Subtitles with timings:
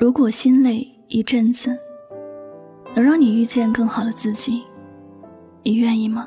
[0.00, 1.78] 如果心累一阵子，
[2.94, 4.62] 能让你遇见更好的自己，
[5.62, 6.26] 你愿意吗？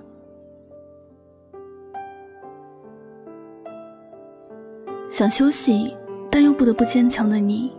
[5.10, 5.92] 想休息，
[6.30, 7.72] 但又不得不坚强的你，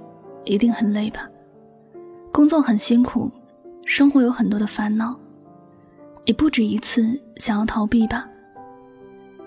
[0.42, 1.30] 一定很累吧？
[2.32, 3.30] 工作很辛苦，
[3.86, 5.16] 生活有很多的烦恼，
[6.26, 8.28] 你不止一次想要逃避吧？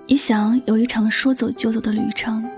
[0.08, 2.50] 你想有一场说走就走的旅程，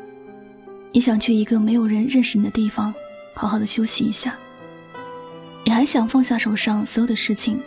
[0.92, 2.94] 你想去一个没有人认识你的地方，
[3.40, 4.36] 好好的休息一下。
[5.64, 7.58] 你还想放下手上所有的事情，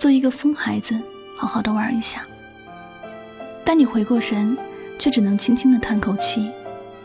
[0.00, 0.98] 做一个疯孩子，
[1.36, 2.26] 好好的玩一下。
[3.62, 4.56] 但你回过神，
[4.98, 6.50] 却只能轻轻的叹口气。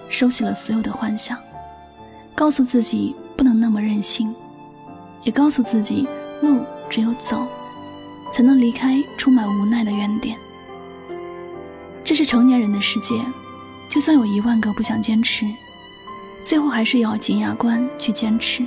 [0.07, 1.37] 收起了所有的幻想，
[2.33, 4.33] 告诉自己不能那么任性，
[5.23, 6.07] 也告诉自己
[6.41, 7.45] 路只有走，
[8.31, 10.37] 才能离开充满无奈的原点。
[12.05, 13.15] 这是成年人的世界，
[13.89, 15.45] 就算有一万个不想坚持，
[16.43, 18.63] 最后还是咬紧牙关去坚持；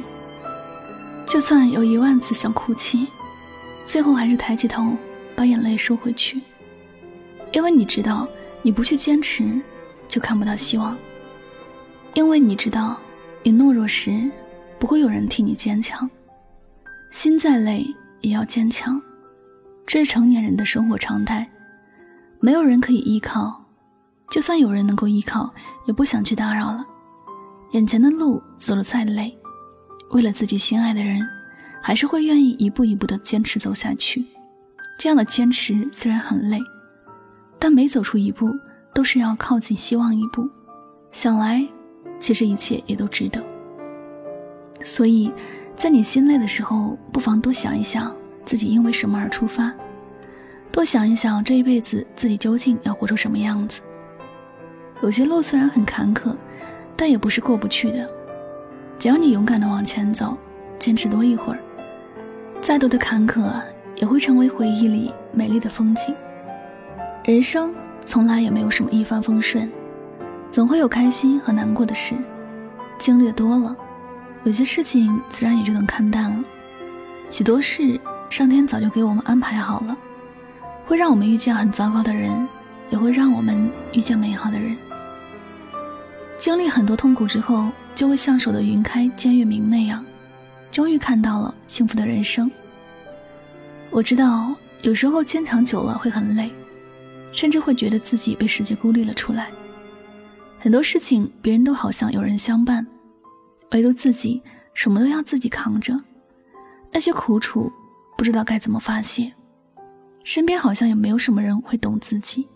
[1.27, 3.07] 就算有一万次想哭泣，
[3.85, 4.97] 最后还是抬起头
[5.37, 6.41] 把眼泪收回去，
[7.53, 8.27] 因为你知道，
[8.63, 9.61] 你不去坚持，
[10.09, 10.97] 就看不到希望。
[12.15, 12.97] 因为你知道，
[13.43, 14.31] 你懦弱时，
[14.79, 16.09] 不会有人替你坚强。
[17.11, 17.87] 心再累
[18.21, 19.01] 也要坚强，
[19.87, 21.47] 这是成年人的生活常态。
[22.41, 23.63] 没有人可以依靠，
[24.31, 25.53] 就算有人能够依靠，
[25.87, 26.87] 也不想去打扰了。
[27.73, 29.37] 眼前的路走得再累，
[30.11, 31.27] 为了自己心爱的人，
[31.83, 34.25] 还是会愿意一步一步的坚持走下去。
[34.99, 36.59] 这样的坚持虽然很累，
[37.59, 38.51] 但每走出一步，
[38.95, 40.49] 都是要靠近希望一步。
[41.13, 41.67] 想来。
[42.19, 43.45] 其实一切也都值得。
[44.83, 45.31] 所以，
[45.77, 48.11] 在你心累的时候，不妨多想一想
[48.43, 49.71] 自己因为什么而出发，
[50.73, 53.83] 多想一想这一辈子自己究竟要活成什么样子。
[55.03, 56.35] 有些路虽然很坎坷，
[56.97, 58.09] 但也不是过不去的。
[58.99, 60.37] 只要你勇敢的往前走，
[60.79, 61.61] 坚持多一会儿，
[62.61, 63.53] 再多的坎坷
[63.95, 66.15] 也会成为回忆里美丽的风景。
[67.25, 67.75] 人生
[68.05, 69.71] 从来也没有什么一帆风顺。
[70.51, 72.15] 总会有开心和难过的事，
[72.99, 73.77] 经历的多了，
[74.45, 76.45] 有些事情自然也就能看淡了。
[77.29, 79.95] 许多事，上天早就给我们安排好了，
[80.87, 82.49] 会让我们遇见很糟糕的人，
[82.89, 84.79] 也会让我们遇见美好的人。
[86.39, 90.05] 经历很多痛苦之后，就会像守得云开见月明那样，
[90.71, 92.51] 终于看到了幸福的人生。
[93.91, 96.51] 我知道，有时候坚强久了会很累，
[97.33, 99.51] 甚至会觉得自己被世界孤立了出来。
[100.59, 102.87] 很多事情，别人都好像有人相伴，
[103.71, 104.43] 唯独自己
[104.75, 105.99] 什么都要自己扛着。
[106.93, 107.73] 那些苦楚，
[108.17, 109.33] 不知道该怎么发泄。
[110.23, 112.47] 身边好像也没有什么人会懂自己，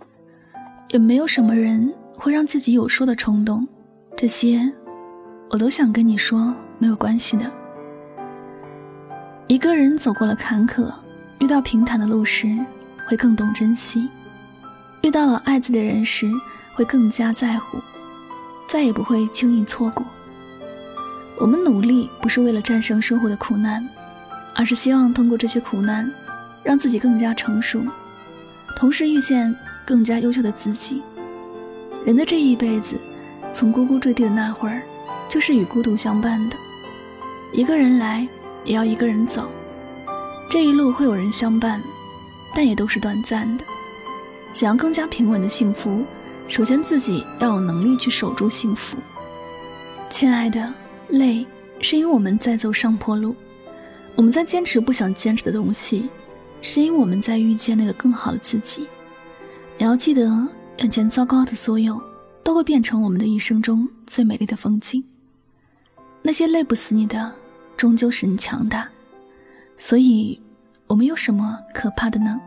[0.88, 3.66] 也没有什么人会让自己有说的冲动。
[4.16, 4.70] 这些，
[5.50, 7.44] 我都想跟你说，没有关系的。
[9.46, 10.92] 一个人走过了坎坷，
[11.38, 12.58] 遇到平坦的路时，
[13.06, 14.08] 会更懂珍惜；
[15.02, 16.30] 遇到了爱自己的人时，
[16.74, 17.78] 会更加在乎。
[18.68, 20.06] 再也不会轻易错过。
[21.36, 23.84] 我们努力不是为了战胜生活的苦难，
[24.54, 26.08] 而是希望通过这些苦难，
[26.62, 27.82] 让自己更加成熟，
[28.76, 29.52] 同时遇见
[29.84, 31.02] 更加优秀的自己。
[32.04, 32.96] 人的这一辈子，
[33.52, 34.82] 从呱呱坠地的那会儿，
[35.28, 36.56] 就是与孤独相伴的。
[37.52, 38.26] 一个人来，
[38.64, 39.48] 也要一个人走。
[40.48, 41.80] 这一路会有人相伴，
[42.54, 43.64] 但也都是短暂的。
[44.52, 46.04] 想要更加平稳的幸福。
[46.48, 48.96] 首先，自己要有能力去守住幸福。
[50.08, 50.72] 亲爱的，
[51.08, 51.46] 累
[51.80, 53.36] 是因为我们在走上坡路，
[54.16, 56.08] 我们在坚持不想坚持的东西，
[56.62, 58.88] 是因为我们在遇见那个更好的自己。
[59.78, 60.28] 你要记得，
[60.80, 62.00] 眼前糟糕的所有，
[62.42, 65.04] 都会变成我们的一生中最美丽的风景。
[66.22, 67.30] 那些累不死你的，
[67.76, 68.88] 终究使你强大。
[69.76, 70.40] 所以，
[70.86, 72.40] 我们有什么可怕的呢？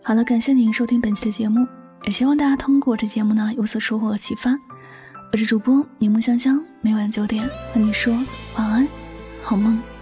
[0.00, 1.66] 好了，感谢您收听本期的节目，
[2.04, 4.56] 也希望大家通过这节目呢有所收获和启发。
[5.32, 8.14] 我是主播柠檬香香，每晚九点和你说
[8.56, 8.86] 晚安，
[9.42, 9.93] 好梦。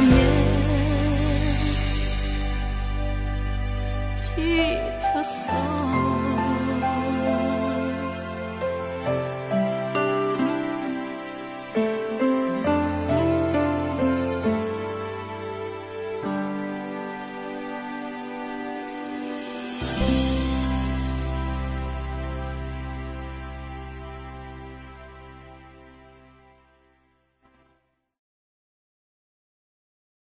[0.00, 0.39] 难言。